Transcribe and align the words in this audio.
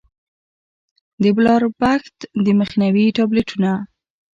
د 1.21 1.23
بلاربښت 1.37 2.17
د 2.43 2.47
مخنيوي 2.59 3.05
ټابليټونه 3.17 3.71